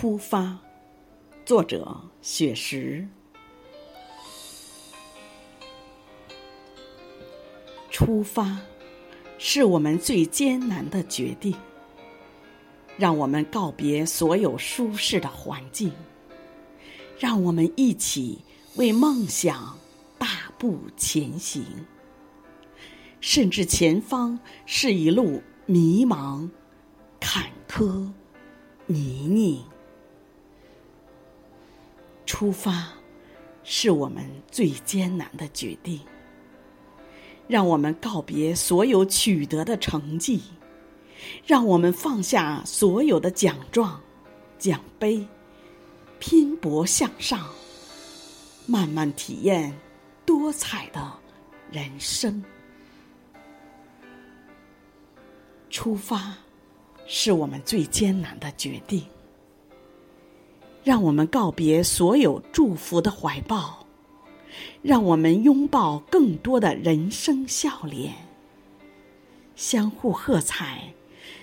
[0.00, 0.56] 出发，
[1.44, 3.04] 作者雪石。
[7.90, 8.60] 出发，
[9.38, 11.52] 是我们最艰难的决定。
[12.96, 15.92] 让我们告别所有舒适的环境，
[17.18, 18.38] 让我们一起
[18.76, 19.76] 为梦想
[20.16, 21.64] 大步前行。
[23.20, 26.48] 甚至前方是一路迷茫、
[27.18, 28.08] 坎坷。
[28.86, 29.60] 泥泞，
[32.28, 32.88] 出发
[33.64, 35.98] 是我们最艰难的决定。
[37.48, 40.42] 让我们告别所有取得的成绩，
[41.46, 43.98] 让我们放下所有的奖状、
[44.58, 45.26] 奖杯，
[46.18, 47.48] 拼搏向上，
[48.66, 49.74] 慢慢体验
[50.26, 51.10] 多彩的
[51.72, 52.44] 人生。
[55.70, 56.36] 出发。
[57.10, 59.02] 是我们最艰难的决定。
[60.88, 63.86] 让我们告别所有祝福的怀抱，
[64.80, 68.14] 让我们拥抱更多的人生笑脸，
[69.54, 70.94] 相互喝彩，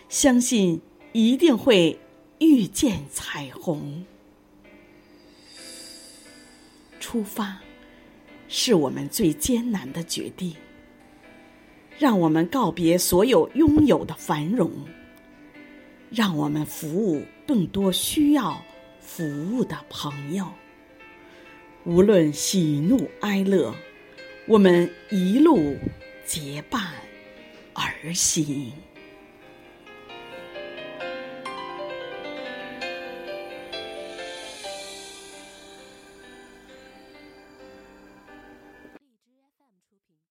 [0.09, 0.81] 相信
[1.13, 1.95] 一定会
[2.39, 4.03] 遇见彩虹。
[6.99, 7.59] 出发，
[8.47, 10.55] 是我们最艰难的决定。
[11.99, 14.71] 让我们告别所有拥有的繁荣。
[16.09, 18.59] 让我们服务更多需要
[19.05, 20.51] 服务的朋友。
[21.83, 23.73] 无论喜怒哀乐，
[24.47, 25.77] 我们一路
[26.25, 26.81] 结伴
[27.73, 28.73] 而行。